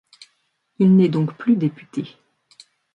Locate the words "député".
1.55-2.17